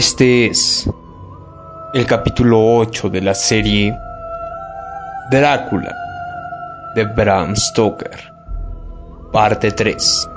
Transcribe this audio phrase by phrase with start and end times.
[0.00, 0.88] Este es
[1.92, 3.94] el capítulo 8 de la serie
[5.30, 5.94] Drácula
[6.94, 8.32] de Bram Stoker,
[9.30, 10.30] parte 3.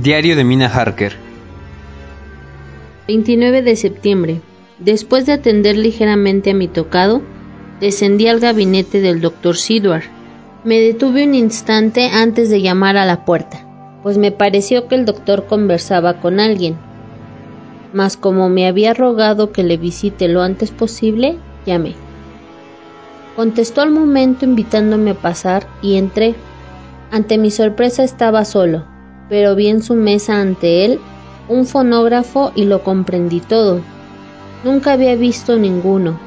[0.00, 1.14] Diario de Mina Harker.
[3.08, 4.40] 29 de septiembre.
[4.78, 7.20] Después de atender ligeramente a mi tocado,
[7.80, 10.04] descendí al gabinete del doctor Sidward.
[10.62, 13.66] Me detuve un instante antes de llamar a la puerta,
[14.04, 16.76] pues me pareció que el doctor conversaba con alguien.
[17.92, 21.96] Mas como me había rogado que le visite lo antes posible, llamé.
[23.34, 26.36] Contestó al momento invitándome a pasar y entré.
[27.10, 28.84] Ante mi sorpresa estaba solo,
[29.28, 31.00] pero vi en su mesa ante él
[31.48, 33.80] un fonógrafo y lo comprendí todo.
[34.64, 36.18] Nunca había visto ninguno,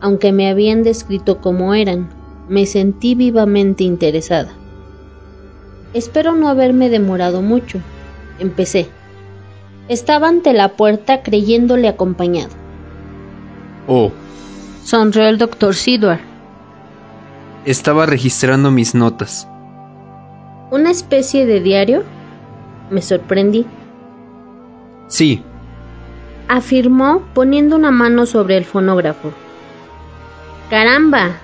[0.00, 2.08] aunque me habían descrito cómo eran.
[2.48, 4.52] Me sentí vivamente interesada.
[5.94, 7.80] Espero no haberme demorado mucho.
[8.38, 8.88] Empecé.
[9.88, 12.52] Estaba ante la puerta creyéndole acompañado.
[13.86, 14.10] Oh.
[14.82, 16.20] Sonrió el doctor Sidward.
[17.64, 19.48] Estaba registrando mis notas.
[20.70, 22.02] ¿Una especie de diario?
[22.90, 23.66] Me sorprendí.
[25.08, 25.42] Sí.
[26.48, 29.32] Afirmó poniendo una mano sobre el fonógrafo.
[30.70, 31.36] Caramba.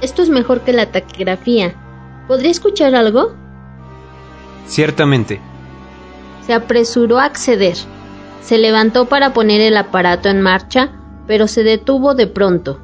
[0.00, 1.74] Esto es mejor que la taquigrafía.
[2.28, 3.34] ¿Podría escuchar algo?
[4.66, 5.40] Ciertamente.
[6.46, 7.76] Se apresuró a acceder.
[8.42, 10.92] Se levantó para poner el aparato en marcha,
[11.26, 12.80] pero se detuvo de pronto.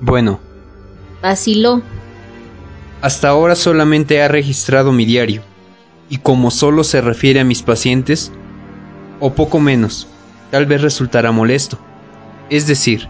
[0.00, 0.40] Bueno.
[1.20, 1.82] Vaciló.
[3.02, 5.47] Hasta ahora solamente ha registrado mi diario
[6.08, 8.32] y como solo se refiere a mis pacientes,
[9.20, 10.08] o poco menos,
[10.50, 11.78] tal vez resultará molesto.
[12.50, 13.08] Es decir,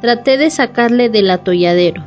[0.00, 2.04] traté de sacarle del atolladero.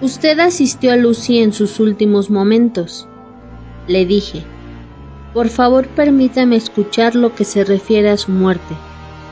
[0.00, 3.08] Usted asistió a Lucy en sus últimos momentos.
[3.88, 4.44] Le dije,
[5.32, 8.74] por favor permítame escuchar lo que se refiere a su muerte,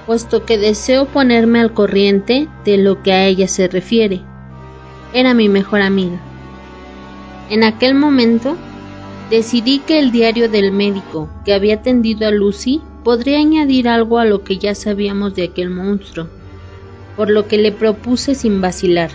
[0.06, 4.22] puesto que deseo ponerme al corriente de lo que a ella se refiere.
[5.12, 6.20] Era mi mejor amiga.
[7.50, 8.56] En aquel momento
[9.32, 14.26] Decidí que el diario del médico que había atendido a Lucy podría añadir algo a
[14.26, 16.26] lo que ya sabíamos de aquel monstruo,
[17.16, 19.08] por lo que le propuse sin vacilar.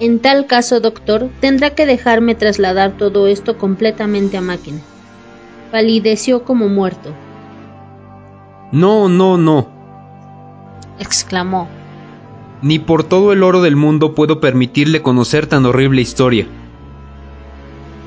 [0.00, 4.80] En tal caso, doctor, tendrá que dejarme trasladar todo esto completamente a máquina.
[5.70, 7.14] Palideció como muerto.
[8.72, 9.68] No, no, no.
[10.98, 11.68] exclamó.
[12.60, 16.48] Ni por todo el oro del mundo puedo permitirle conocer tan horrible historia.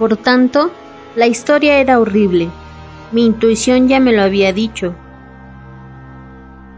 [0.01, 0.71] Por tanto,
[1.15, 2.49] la historia era horrible.
[3.11, 4.95] Mi intuición ya me lo había dicho.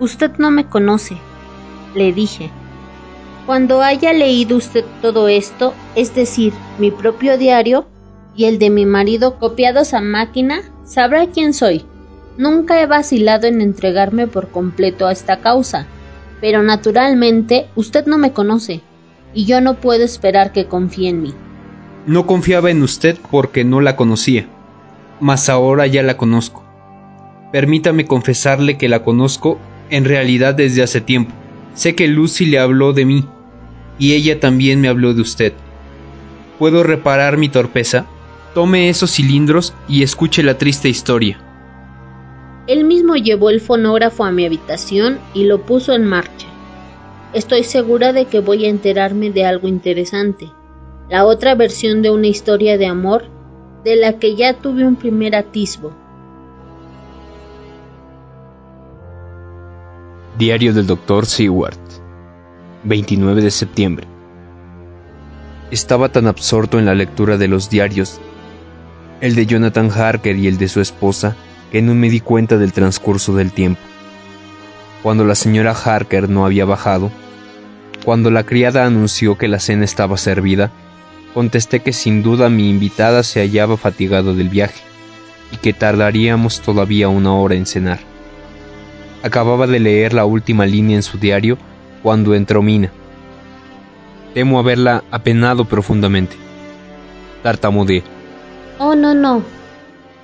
[0.02, 1.16] Usted no me conoce,
[1.96, 2.52] le dije.
[3.46, 7.86] Cuando haya leído usted todo esto, es decir, mi propio diario
[8.36, 11.86] y el de mi marido copiados a máquina, sabrá quién soy.
[12.38, 15.86] Nunca he vacilado en entregarme por completo a esta causa,
[16.42, 18.82] pero naturalmente usted no me conoce,
[19.34, 21.34] y yo no puedo esperar que confíe en mí.
[22.06, 24.46] No confiaba en usted porque no la conocía,
[25.22, 26.62] mas ahora ya la conozco.
[27.54, 29.58] Permítame confesarle que la conozco
[29.90, 31.34] en realidad desde hace tiempo.
[31.76, 33.26] Sé que Lucy le habló de mí,
[34.00, 35.54] y ella también me habló de usted.
[36.60, 38.06] ¿Puedo reparar mi torpeza?
[38.54, 41.40] Tome esos cilindros y escuche la triste historia.
[42.68, 46.48] Él mismo llevó el fonógrafo a mi habitación y lo puso en marcha.
[47.34, 50.52] Estoy segura de que voy a enterarme de algo interesante
[51.10, 53.26] la otra versión de una historia de amor
[53.84, 55.92] de la que ya tuve un primer atisbo.
[60.38, 61.26] Diario del Dr.
[61.26, 61.78] Seward,
[62.86, 64.08] 29 de septiembre.
[65.72, 68.20] Estaba tan absorto en la lectura de los diarios,
[69.22, 71.36] el de Jonathan Harker y el de su esposa,
[71.72, 73.82] que no me di cuenta del transcurso del tiempo.
[75.02, 77.12] Cuando la señora Harker no había bajado,
[78.06, 80.72] cuando la criada anunció que la cena estaba servida,
[81.34, 84.82] Contesté que sin duda mi invitada se hallaba fatigado del viaje
[85.52, 88.00] y que tardaríamos todavía una hora en cenar.
[89.24, 91.58] Acababa de leer la última línea en su diario
[92.04, 92.92] cuando entró Mina.
[94.34, 96.36] Temo haberla apenado profundamente.
[97.42, 98.04] Tartamudeé.
[98.80, 99.44] Oh, no, no.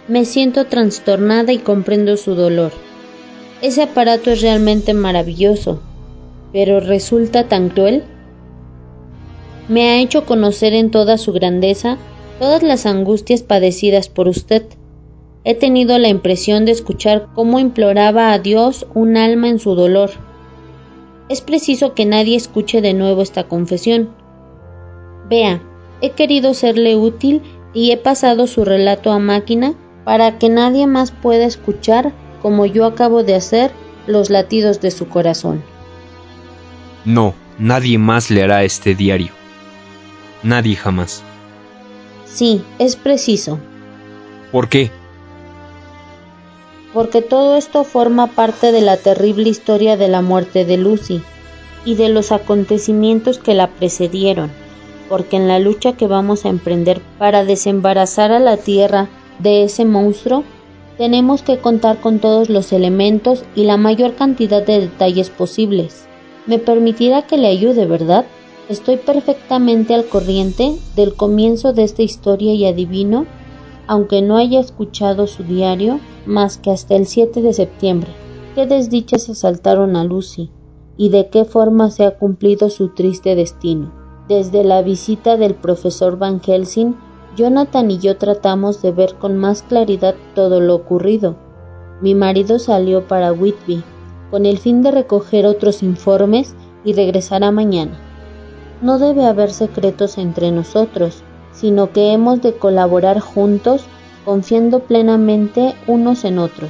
[0.08, 2.72] Me siento trastornada y comprendo su dolor.
[3.62, 5.82] Ese aparato es realmente maravilloso,
[6.52, 8.04] pero resulta tan cruel.
[9.70, 11.98] Me ha hecho conocer en toda su grandeza
[12.40, 14.64] todas las angustias padecidas por usted.
[15.44, 20.10] He tenido la impresión de escuchar cómo imploraba a Dios un alma en su dolor.
[21.30, 24.10] Es preciso que nadie escuche de nuevo esta confesión.
[25.30, 25.62] Vea,
[26.02, 27.42] he querido serle útil
[27.74, 32.12] y he pasado su relato a máquina para que nadie más pueda escuchar,
[32.42, 33.72] como yo acabo de hacer,
[34.08, 35.62] los latidos de su corazón.
[37.06, 39.39] No, nadie más le hará este diario.
[40.44, 41.24] Nadie jamás.
[42.26, 43.60] Sí, es preciso.
[44.52, 44.92] ¿Por qué?
[46.94, 51.22] Porque todo esto forma parte de la terrible historia de la muerte de Lucy
[51.86, 54.50] y de los acontecimientos que la precedieron,
[55.08, 59.08] porque en la lucha que vamos a emprender para desembarazar a la Tierra
[59.40, 60.44] de ese monstruo,
[60.98, 66.06] tenemos que contar con todos los elementos y la mayor cantidad de detalles posibles.
[66.46, 68.26] Me permitirá que le ayude, ¿verdad?
[68.70, 73.26] Estoy perfectamente al corriente del comienzo de esta historia y adivino,
[73.88, 78.12] aunque no haya escuchado su diario más que hasta el 7 de septiembre,
[78.54, 80.52] qué desdichas asaltaron a Lucy
[80.98, 83.92] y de qué forma se ha cumplido su triste destino.
[84.28, 86.94] Desde la visita del profesor Van Helsing
[87.36, 91.38] Jonathan y yo tratamos de ver con más claridad todo lo ocurrido.
[92.02, 93.82] Mi marido salió para Whitby
[94.30, 96.54] con el fin de recoger otros informes
[96.86, 98.09] y regresará mañana.
[98.82, 103.84] No debe haber secretos entre nosotros, sino que hemos de colaborar juntos,
[104.24, 106.70] confiando plenamente unos en otros.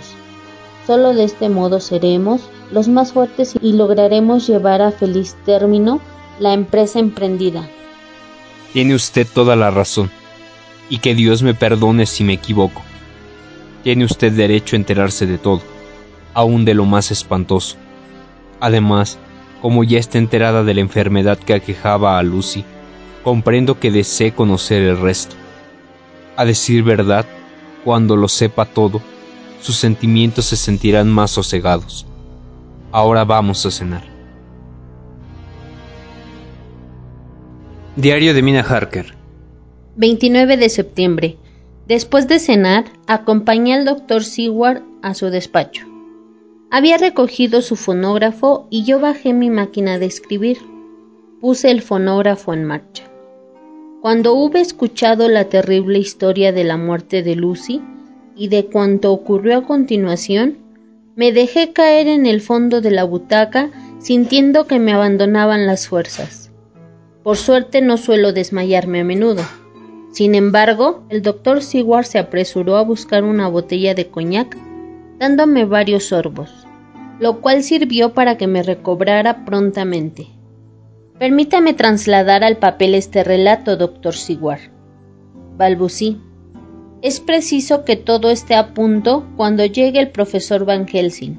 [0.87, 6.01] Solo de este modo seremos los más fuertes y lograremos llevar a feliz término
[6.39, 7.67] la empresa emprendida.
[8.73, 10.09] Tiene usted toda la razón
[10.89, 12.81] y que Dios me perdone si me equivoco.
[13.83, 15.61] Tiene usted derecho a enterarse de todo,
[16.33, 17.75] aun de lo más espantoso.
[18.59, 19.19] Además,
[19.61, 22.63] como ya está enterada de la enfermedad que aquejaba a Lucy,
[23.23, 25.35] comprendo que desee conocer el resto.
[26.35, 27.25] A decir verdad,
[27.83, 29.01] cuando lo sepa todo,
[29.61, 32.05] sus sentimientos se sentirán más sosegados.
[32.91, 34.03] Ahora vamos a cenar.
[37.95, 39.19] Diario de Mina Harker
[39.99, 41.37] 29 de septiembre.
[41.85, 45.88] Después de cenar, acompañé al doctor Seward a su despacho.
[46.71, 50.59] Había recogido su fonógrafo y yo bajé mi máquina de escribir.
[51.41, 53.05] Puse el fonógrafo en marcha.
[54.01, 57.81] Cuando hube escuchado la terrible historia de la muerte de Lucy
[58.35, 60.57] y de cuanto ocurrió a continuación,
[61.15, 66.51] me dejé caer en el fondo de la butaca sintiendo que me abandonaban las fuerzas.
[67.23, 69.43] Por suerte no suelo desmayarme a menudo.
[70.11, 74.55] Sin embargo, el doctor Seward se apresuró a buscar una botella de coñac,
[75.19, 76.58] dándome varios sorbos,
[77.19, 80.27] lo cual sirvió para que me recobrara prontamente.
[81.19, 84.71] Permítame trasladar al papel este relato, doctor Seward.
[85.57, 86.17] Balbucí.
[87.01, 91.37] Es preciso que todo esté a punto cuando llegue el profesor Van Helsing.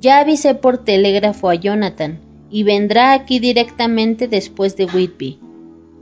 [0.00, 2.20] Ya avisé por telégrafo a Jonathan
[2.50, 5.40] y vendrá aquí directamente después de Whitby.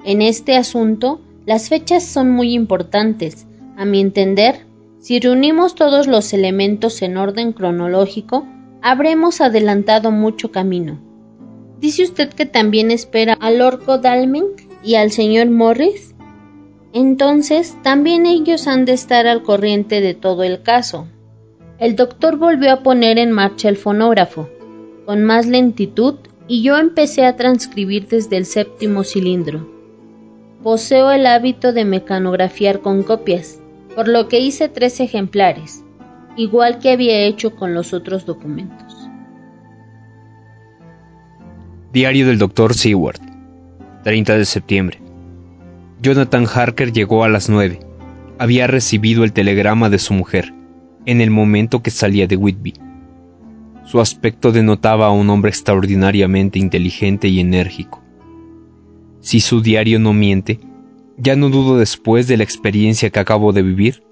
[0.05, 3.47] En este asunto las fechas son muy importantes.
[3.77, 4.67] A mi entender,
[4.99, 8.47] si reunimos todos los elementos en orden cronológico,
[8.85, 11.01] habremos adelantado mucho camino.
[11.81, 14.49] ¿Dice usted que también espera al Lord Godalming
[14.85, 16.15] y al señor Morris?
[16.93, 21.09] Entonces, también ellos han de estar al corriente de todo el caso.
[21.79, 24.51] El doctor volvió a poner en marcha el fonógrafo,
[25.07, 29.67] con más lentitud, y yo empecé a transcribir desde el séptimo cilindro.
[30.63, 33.63] Poseo el hábito de mecanografiar con copias,
[33.95, 35.84] por lo que hice tres ejemplares,
[36.37, 39.09] igual que había hecho con los otros documentos.
[41.93, 42.75] Diario del Dr.
[42.75, 43.21] Seward,
[44.03, 45.01] 30 de septiembre.
[46.03, 47.81] Jonathan Harker llegó a las nueve.
[48.39, 50.53] Había recibido el telegrama de su mujer,
[51.07, 52.75] en el momento que salía de Whitby.
[53.85, 58.03] Su aspecto denotaba a un hombre extraordinariamente inteligente y enérgico.
[59.21, 60.59] Si su diario no miente,
[61.17, 64.03] ya no dudo después de la experiencia que acabo de vivir,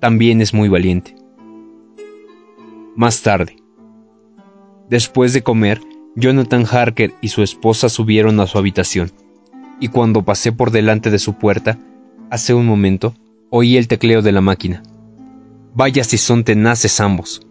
[0.00, 1.19] también es muy valiente.
[2.96, 3.56] Más tarde.
[4.88, 5.80] Después de comer,
[6.16, 9.12] Jonathan Harker y su esposa subieron a su habitación,
[9.78, 11.78] y cuando pasé por delante de su puerta,
[12.30, 13.14] hace un momento,
[13.48, 14.82] oí el tecleo de la máquina.
[15.72, 17.46] Vaya si son tenaces ambos.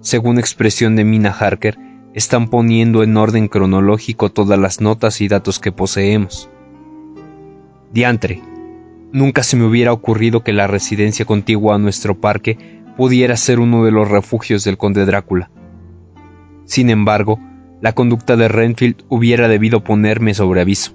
[0.00, 1.78] Según expresión de Mina Harker,
[2.12, 6.50] están poniendo en orden cronológico todas las notas y datos que poseemos.
[7.90, 8.42] Diantre,
[9.12, 13.84] nunca se me hubiera ocurrido que la residencia contigua a nuestro parque pudiera ser uno
[13.84, 15.52] de los refugios del conde Drácula.
[16.64, 17.38] Sin embargo,
[17.80, 20.94] la conducta de Renfield hubiera debido ponerme sobre aviso.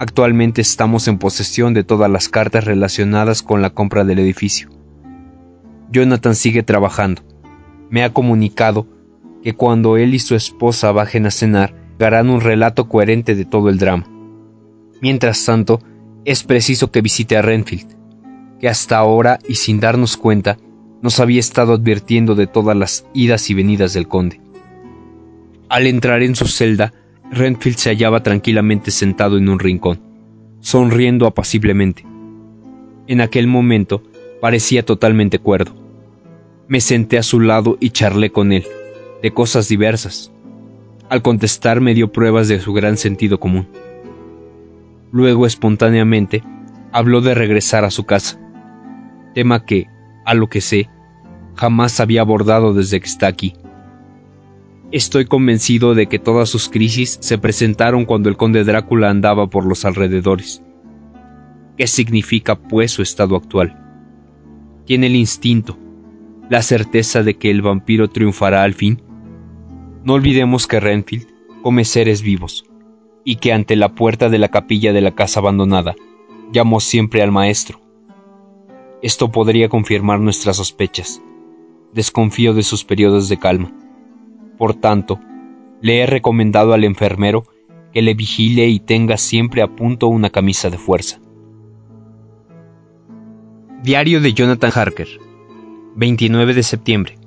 [0.00, 4.68] Actualmente estamos en posesión de todas las cartas relacionadas con la compra del edificio.
[5.92, 7.22] Jonathan sigue trabajando.
[7.88, 8.88] Me ha comunicado
[9.44, 13.68] que cuando él y su esposa bajen a cenar, harán un relato coherente de todo
[13.68, 14.08] el drama.
[15.00, 15.78] Mientras tanto,
[16.24, 17.94] es preciso que visite a Renfield,
[18.58, 20.58] que hasta ahora y sin darnos cuenta,
[21.02, 24.40] nos había estado advirtiendo de todas las idas y venidas del conde.
[25.68, 26.92] Al entrar en su celda,
[27.30, 30.00] Renfield se hallaba tranquilamente sentado en un rincón,
[30.60, 32.04] sonriendo apaciblemente.
[33.08, 34.02] En aquel momento
[34.40, 35.74] parecía totalmente cuerdo.
[36.68, 38.64] Me senté a su lado y charlé con él,
[39.22, 40.32] de cosas diversas.
[41.08, 43.68] Al contestar me dio pruebas de su gran sentido común.
[45.12, 46.42] Luego, espontáneamente,
[46.92, 48.40] habló de regresar a su casa,
[49.34, 49.86] tema que,
[50.26, 50.90] a lo que sé,
[51.54, 53.54] jamás había abordado desde que está aquí.
[54.92, 59.64] Estoy convencido de que todas sus crisis se presentaron cuando el conde Drácula andaba por
[59.64, 60.62] los alrededores.
[61.76, 63.82] ¿Qué significa, pues, su estado actual?
[64.84, 65.76] Tiene el instinto,
[66.48, 69.02] la certeza de que el vampiro triunfará al fin.
[70.04, 71.26] No olvidemos que Renfield
[71.62, 72.64] come seres vivos,
[73.24, 75.96] y que ante la puerta de la capilla de la casa abandonada
[76.52, 77.80] llamó siempre al maestro.
[79.02, 81.20] Esto podría confirmar nuestras sospechas.
[81.92, 83.72] Desconfío de sus periodos de calma.
[84.56, 85.20] Por tanto,
[85.80, 87.44] le he recomendado al enfermero
[87.92, 91.20] que le vigile y tenga siempre a punto una camisa de fuerza.
[93.82, 95.08] Diario de Jonathan Harker,
[95.94, 97.18] 29 de septiembre.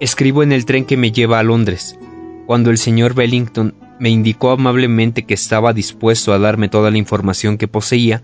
[0.00, 1.98] Escribo en el tren que me lleva a Londres,
[2.46, 7.58] cuando el señor Bellington me indicó amablemente que estaba dispuesto a darme toda la información
[7.58, 8.22] que poseía,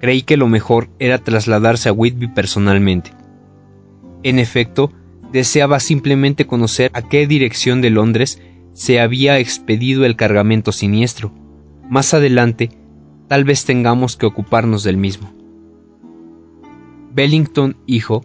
[0.00, 3.12] creí que lo mejor era trasladarse a Whitby personalmente.
[4.22, 4.92] En efecto,
[5.32, 8.42] deseaba simplemente conocer a qué dirección de Londres
[8.72, 11.32] se había expedido el cargamento siniestro.
[11.88, 12.70] Más adelante,
[13.28, 15.32] tal vez tengamos que ocuparnos del mismo.
[17.12, 18.24] Bellington, hijo,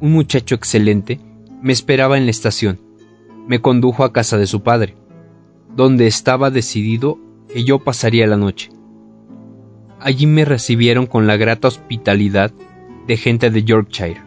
[0.00, 1.20] un muchacho excelente,
[1.62, 2.80] me esperaba en la estación.
[3.48, 4.96] Me condujo a casa de su padre,
[5.74, 7.18] donde estaba decidido
[7.52, 8.70] que yo pasaría la noche.
[10.06, 12.52] Allí me recibieron con la grata hospitalidad
[13.08, 14.22] de gente de Yorkshire,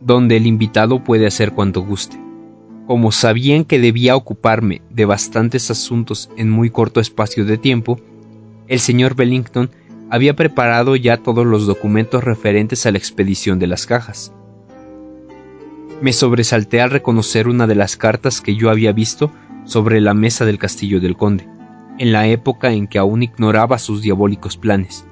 [0.00, 2.20] donde el invitado puede hacer cuanto guste.
[2.88, 8.00] Como sabían que debía ocuparme de bastantes asuntos en muy corto espacio de tiempo,
[8.66, 9.70] el señor Bellington
[10.10, 14.32] había preparado ya todos los documentos referentes a la expedición de las cajas.
[16.02, 19.30] Me sobresalté al reconocer una de las cartas que yo había visto
[19.66, 21.46] sobre la mesa del castillo del conde,
[21.98, 25.06] en la época en que aún ignoraba sus diabólicos planes.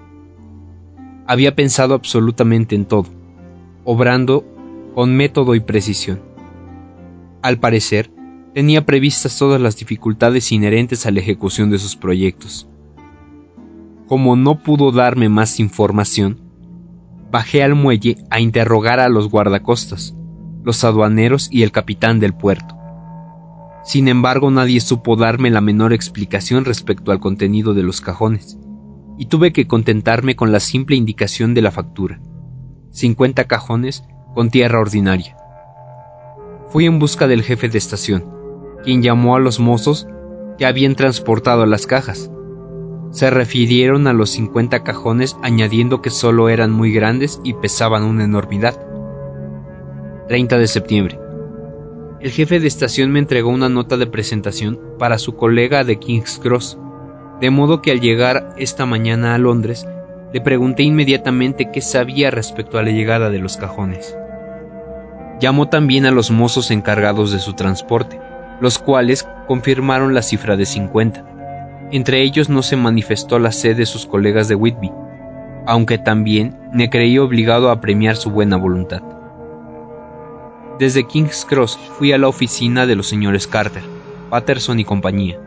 [1.26, 3.08] Había pensado absolutamente en todo,
[3.84, 4.44] obrando
[4.94, 6.20] con método y precisión.
[7.42, 8.10] Al parecer,
[8.54, 12.68] tenía previstas todas las dificultades inherentes a la ejecución de sus proyectos.
[14.06, 16.40] Como no pudo darme más información,
[17.30, 20.14] bajé al muelle a interrogar a los guardacostas,
[20.62, 22.76] los aduaneros y el capitán del puerto.
[23.84, 28.58] Sin embargo, nadie supo darme la menor explicación respecto al contenido de los cajones,
[29.18, 32.18] y tuve que contentarme con la simple indicación de la factura.
[32.92, 35.36] 50 cajones con tierra ordinaria.
[36.68, 38.24] Fui en busca del jefe de estación,
[38.82, 40.08] quien llamó a los mozos
[40.58, 42.30] que habían transportado las cajas.
[43.10, 48.24] Se refirieron a los 50 cajones añadiendo que solo eran muy grandes y pesaban una
[48.24, 48.80] enormidad.
[50.28, 51.24] 30 de septiembre.
[52.25, 56.40] El jefe de estación me entregó una nota de presentación para su colega de King's
[56.43, 56.78] Cross,
[57.38, 59.87] de modo que al llegar esta mañana a Londres
[60.33, 64.16] le pregunté inmediatamente qué sabía respecto a la llegada de los cajones.
[65.38, 68.19] Llamó también a los mozos encargados de su transporte,
[68.59, 71.88] los cuales confirmaron la cifra de 50.
[71.93, 74.90] Entre ellos no se manifestó la sed de sus colegas de Whitby,
[75.66, 79.02] aunque también me creí obligado a premiar su buena voluntad.
[80.78, 83.85] Desde King's Cross fui a la oficina de los señores Carter,
[84.28, 85.40] Patterson y compañía,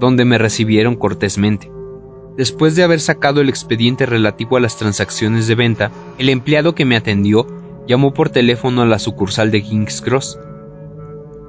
[0.00, 1.70] donde me recibieron cortésmente.
[2.38, 6.86] Después de haber sacado el expediente relativo a las transacciones de venta, el empleado que
[6.86, 7.46] me atendió
[7.86, 10.38] llamó por teléfono a la sucursal de King's Cross,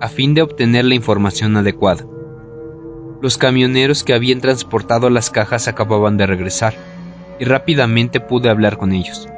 [0.02, 2.06] a fin de obtener la información adecuada.
[3.22, 6.74] Los camioneros que habían transportado las cajas acababan de regresar,
[7.40, 9.30] y rápidamente pude hablar con ellos.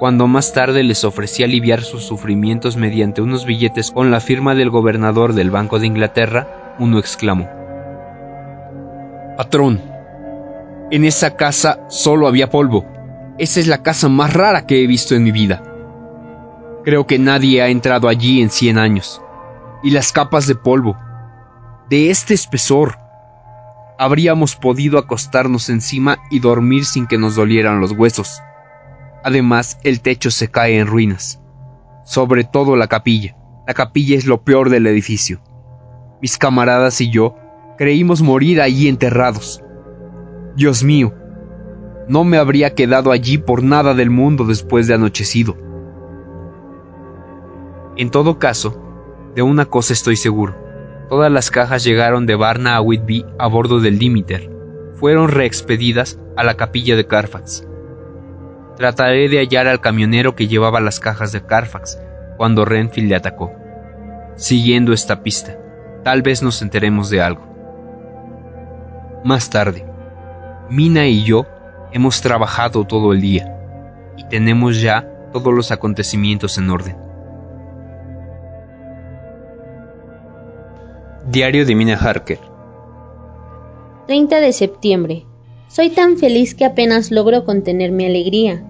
[0.00, 4.70] Cuando más tarde les ofrecí aliviar sus sufrimientos mediante unos billetes con la firma del
[4.70, 7.46] gobernador del Banco de Inglaterra, uno exclamó,
[9.36, 9.82] Patrón,
[10.90, 12.86] en esa casa solo había polvo.
[13.36, 15.62] Esa es la casa más rara que he visto en mi vida.
[16.82, 19.20] Creo que nadie ha entrado allí en cien años.
[19.82, 20.96] Y las capas de polvo,
[21.90, 22.96] de este espesor,
[23.98, 28.40] habríamos podido acostarnos encima y dormir sin que nos dolieran los huesos.
[29.22, 31.40] Además, el techo se cae en ruinas.
[32.04, 33.36] Sobre todo la capilla.
[33.66, 35.40] La capilla es lo peor del edificio.
[36.20, 37.36] Mis camaradas y yo
[37.78, 39.62] creímos morir allí enterrados.
[40.56, 41.14] Dios mío,
[42.08, 45.56] no me habría quedado allí por nada del mundo después de anochecido.
[47.96, 48.82] En todo caso,
[49.34, 50.56] de una cosa estoy seguro.
[51.08, 54.50] Todas las cajas llegaron de Varna a Whitby a bordo del Limiter.
[54.94, 57.66] Fueron reexpedidas a la capilla de Carfax.
[58.80, 62.00] Trataré de hallar al camionero que llevaba las cajas de Carfax
[62.38, 63.52] cuando Renfield le atacó.
[64.36, 65.58] Siguiendo esta pista,
[66.02, 67.42] tal vez nos enteremos de algo.
[69.22, 69.84] Más tarde,
[70.70, 71.44] Mina y yo
[71.92, 73.54] hemos trabajado todo el día
[74.16, 76.96] y tenemos ya todos los acontecimientos en orden.
[81.26, 82.38] Diario de Mina Harker
[84.06, 85.26] 30 de septiembre.
[85.68, 88.64] Soy tan feliz que apenas logro contener mi alegría.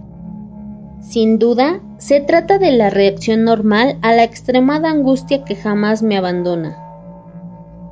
[1.01, 6.17] Sin duda, se trata de la reacción normal a la extremada angustia que jamás me
[6.17, 6.77] abandona.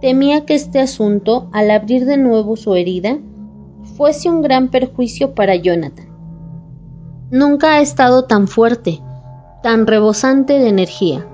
[0.00, 3.18] Temía que este asunto, al abrir de nuevo su herida,
[3.96, 6.06] fuese un gran perjuicio para Jonathan.
[7.30, 9.00] Nunca ha estado tan fuerte,
[9.62, 11.26] tan rebosante de energía,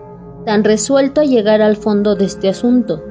[0.46, 3.02] tan resuelto a llegar al fondo de este asunto.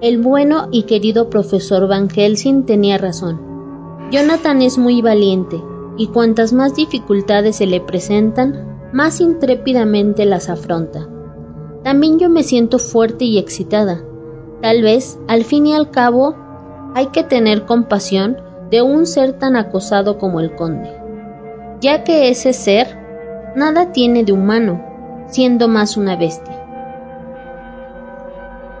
[0.00, 3.40] El bueno y querido profesor Van Helsing tenía razón.
[4.10, 5.62] Jonathan es muy valiente,
[5.96, 11.08] y cuantas más dificultades se le presentan, más intrépidamente las afronta.
[11.82, 14.02] También yo me siento fuerte y excitada.
[14.60, 16.36] Tal vez, al fin y al cabo,
[16.94, 18.36] hay que tener compasión
[18.70, 20.90] de un ser tan acosado como el conde,
[21.80, 22.98] ya que ese ser
[23.56, 24.82] nada tiene de humano,
[25.26, 26.58] siendo más una bestia.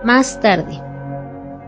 [0.04, 0.80] Más tarde,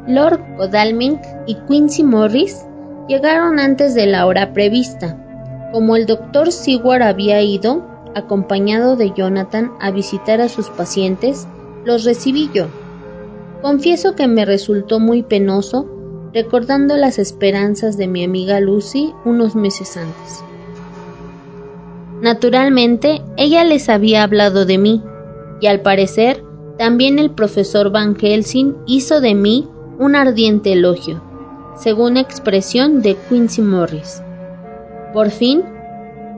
[0.06, 2.64] Lord Godalming y Quincy Morris
[3.08, 5.18] llegaron antes de la hora prevista.
[5.74, 7.84] Como el doctor Seward había ido,
[8.14, 11.48] acompañado de Jonathan, a visitar a sus pacientes,
[11.84, 12.66] los recibí yo.
[13.60, 15.90] Confieso que me resultó muy penoso
[16.32, 20.44] recordando las esperanzas de mi amiga Lucy unos meses antes.
[22.20, 25.02] Naturalmente, ella les había hablado de mí,
[25.60, 26.44] y al parecer,
[26.78, 31.20] también el profesor Van Helsing hizo de mí un ardiente elogio,
[31.76, 34.22] según expresión de Quincy Morris.
[35.14, 35.62] Por fin,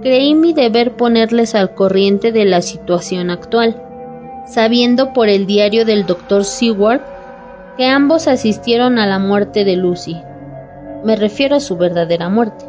[0.02, 3.82] creí mi deber ponerles al corriente de la situación actual,
[4.46, 6.44] sabiendo por el diario del Dr.
[6.44, 7.00] Seward
[7.78, 10.20] que ambos asistieron a la muerte de Lucy.
[11.04, 12.66] Me refiero a su verdadera muerte.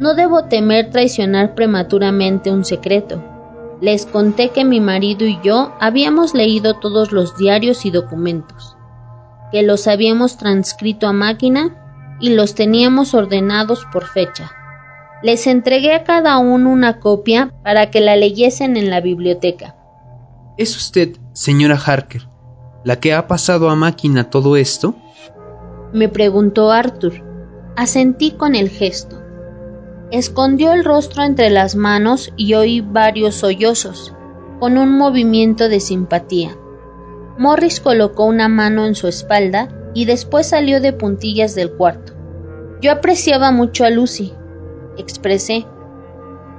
[0.00, 3.22] No debo temer traicionar prematuramente un secreto.
[3.80, 8.76] Les conté que mi marido y yo habíamos leído todos los diarios y documentos,
[9.52, 11.76] que los habíamos transcrito a máquina
[12.18, 14.50] y los teníamos ordenados por fecha.
[15.22, 19.74] Les entregué a cada uno una copia para que la leyesen en la biblioteca.
[20.58, 22.28] ¿Es usted, señora Harker,
[22.84, 24.94] la que ha pasado a máquina todo esto?
[25.92, 27.24] Me preguntó Arthur.
[27.76, 29.22] Asentí con el gesto.
[30.10, 34.14] Escondió el rostro entre las manos y oí varios sollozos,
[34.60, 36.56] con un movimiento de simpatía.
[37.38, 42.12] Morris colocó una mano en su espalda y después salió de puntillas del cuarto.
[42.80, 44.32] Yo apreciaba mucho a Lucy,
[44.98, 45.66] expresé.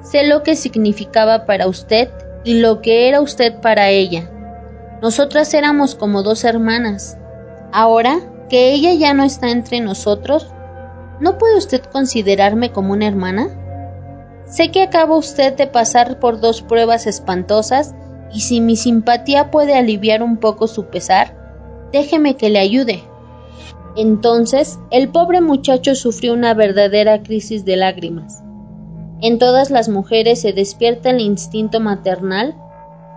[0.01, 2.09] Sé lo que significaba para usted
[2.43, 4.29] y lo que era usted para ella.
[5.01, 7.17] Nosotras éramos como dos hermanas.
[7.71, 8.19] Ahora
[8.49, 10.47] que ella ya no está entre nosotros,
[11.19, 13.49] ¿no puede usted considerarme como una hermana?
[14.45, 17.93] Sé que acaba usted de pasar por dos pruebas espantosas
[18.31, 21.35] y si mi simpatía puede aliviar un poco su pesar,
[21.91, 23.03] déjeme que le ayude.
[23.97, 28.43] Entonces, el pobre muchacho sufrió una verdadera crisis de lágrimas.
[29.21, 32.55] En todas las mujeres se despierta el instinto maternal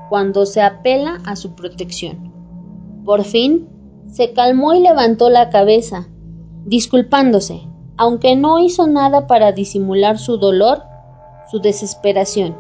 [0.08, 2.32] cuando se apela a su protección.
[3.04, 3.68] Por fin,
[4.06, 6.08] se calmó y levantó la cabeza,
[6.64, 7.60] disculpándose,
[7.98, 10.82] aunque no hizo nada para disimular su dolor,
[11.50, 12.56] su desesperación.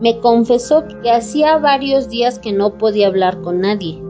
[0.00, 4.02] Me confesó que hacía varios días que no podía hablar con nadie,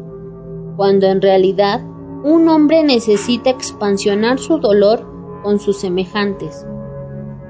[0.77, 1.83] cuando en realidad
[2.25, 5.05] un hombre necesita expansionar su dolor
[5.43, 6.65] con sus semejantes.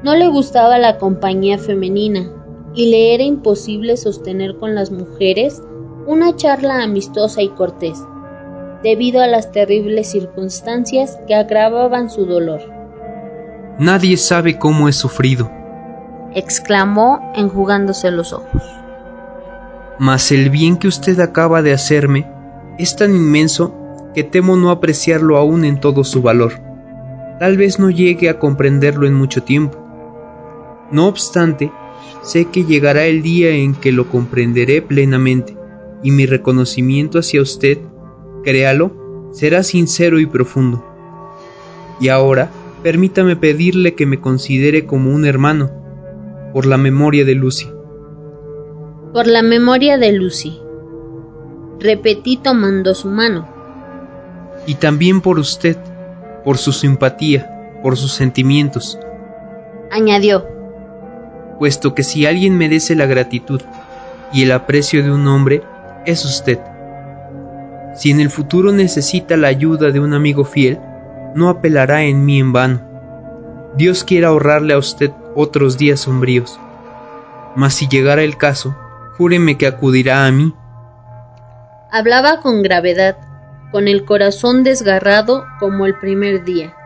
[0.02, 2.30] No le gustaba la compañía femenina,
[2.74, 5.62] y le era imposible sostener con las mujeres
[6.06, 8.02] una charla amistosa y cortés,
[8.82, 12.62] debido a las terribles circunstancias que agravaban su dolor.
[13.78, 15.50] Nadie sabe cómo he sufrido,
[16.34, 18.62] exclamó enjugándose los ojos.
[19.98, 22.26] Mas el bien que usted acaba de hacerme
[22.78, 23.74] es tan inmenso
[24.14, 26.54] que temo no apreciarlo aún en todo su valor.
[27.38, 29.78] Tal vez no llegue a comprenderlo en mucho tiempo.
[30.90, 31.72] No obstante,
[32.22, 35.56] sé que llegará el día en que lo comprenderé plenamente,
[36.02, 37.78] y mi reconocimiento hacia usted,
[38.44, 40.84] créalo, será sincero y profundo.
[42.00, 42.50] Y ahora,
[42.82, 45.70] permítame pedirle que me considere como un hermano,
[46.52, 47.68] por la memoria de Lucy.
[49.12, 50.58] Por la memoria de Lucy.
[51.80, 53.51] Repetí tomando su mano.
[54.66, 55.76] Y también por usted,
[56.44, 58.98] por su simpatía, por sus sentimientos.
[59.90, 60.46] Añadió.
[61.58, 63.60] Puesto que si alguien merece la gratitud
[64.32, 65.62] y el aprecio de un hombre,
[66.06, 66.58] es usted.
[67.94, 70.78] Si en el futuro necesita la ayuda de un amigo fiel,
[71.34, 72.80] no apelará en mí en vano.
[73.76, 76.58] Dios quiera ahorrarle a usted otros días sombríos.
[77.54, 78.74] Mas si llegara el caso,
[79.16, 80.54] júreme que acudirá a mí.
[81.90, 83.16] Hablaba con gravedad,
[83.72, 86.76] con el corazón desgarrado como el primer día,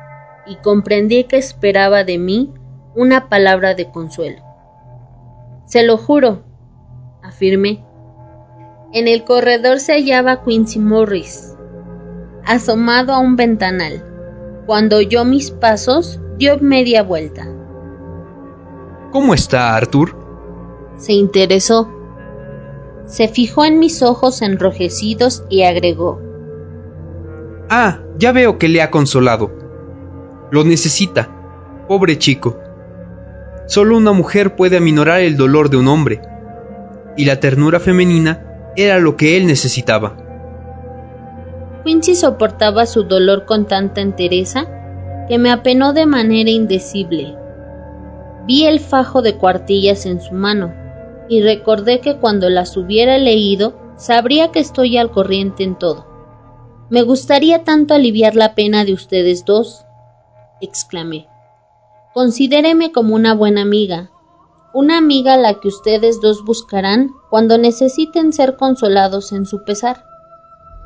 [0.47, 2.55] y comprendí que esperaba de mí
[2.95, 4.43] una palabra de consuelo.
[5.67, 6.45] Se lo juro,
[7.23, 7.85] afirmé.
[8.93, 11.57] En el corredor se hallaba Quincy Morris,
[12.45, 14.03] asomado a un ventanal.
[14.65, 17.47] Cuando oyó mis pasos, dio media vuelta.
[19.11, 20.17] ¿Cómo está Arthur?
[20.97, 21.91] Se interesó.
[23.07, 26.26] Se fijó en mis ojos enrojecidos y agregó.
[27.69, 29.51] Ah, ya veo que le ha consolado.
[30.51, 31.29] Lo necesita.
[31.89, 32.59] Pobre chico.
[33.67, 36.21] Solo una mujer puede aminorar el dolor de un hombre.
[37.17, 40.17] Y la ternura femenina era lo que él necesitaba.
[41.85, 44.67] Quincy soportaba su dolor con tanta entereza
[45.29, 47.37] que me apenó de manera indecible.
[48.47, 50.73] Vi el fajo de cuartillas en su mano
[51.29, 56.06] y recordé que cuando las hubiera leído sabría que estoy al corriente en todo.
[56.89, 59.85] Me gustaría tanto aliviar la pena de ustedes dos,
[60.61, 61.27] exclamé.
[62.15, 64.13] Considéreme como una buena amiga,
[64.73, 70.05] una amiga a la que ustedes dos buscarán cuando necesiten ser consolados en su pesar.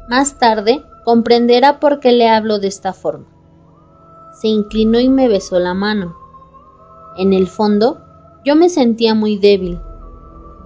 [0.08, 3.26] Más tarde comprenderá por qué le hablo de esta forma.
[4.40, 6.16] Se inclinó y me besó la mano.
[7.18, 8.00] En el fondo,
[8.42, 9.78] yo me sentía muy débil.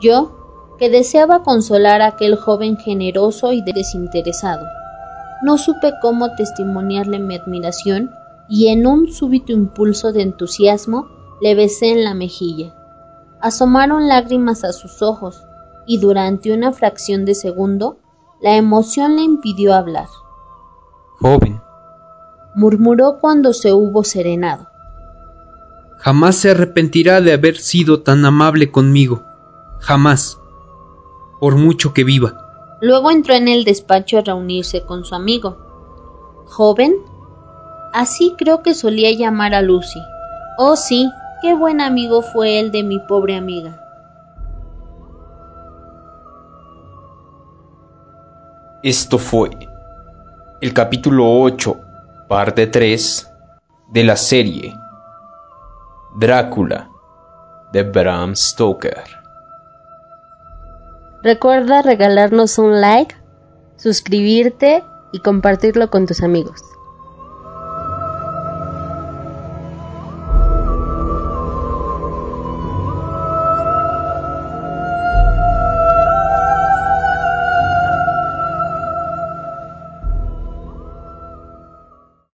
[0.00, 4.64] Yo, que deseaba consolar a aquel joven generoso y desinteresado.
[5.44, 8.10] No supe cómo testimoniarle mi admiración
[8.48, 11.06] y en un súbito impulso de entusiasmo
[11.42, 12.74] le besé en la mejilla.
[13.42, 15.44] Asomaron lágrimas a sus ojos
[15.86, 17.98] y durante una fracción de segundo
[18.40, 20.06] la emoción le impidió hablar.
[21.20, 21.60] Joven,
[22.54, 24.70] murmuró cuando se hubo serenado.
[25.98, 29.26] Jamás se arrepentirá de haber sido tan amable conmigo.
[29.80, 30.38] Jamás.
[31.38, 32.43] Por mucho que viva.
[32.84, 35.56] Luego entró en el despacho a reunirse con su amigo.
[36.44, 36.94] ¿Joven?
[37.94, 40.02] Así creo que solía llamar a Lucy.
[40.58, 43.80] Oh sí, qué buen amigo fue él de mi pobre amiga.
[48.82, 49.48] Esto fue
[50.60, 51.80] el capítulo 8,
[52.28, 53.32] parte 3
[53.94, 54.74] de la serie
[56.16, 56.90] Drácula
[57.72, 59.23] de Bram Stoker.
[61.24, 63.16] Recuerda regalarnos un like,
[63.78, 66.60] suscribirte y compartirlo con tus amigos.